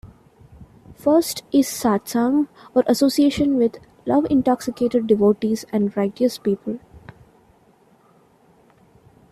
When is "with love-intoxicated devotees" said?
3.55-5.63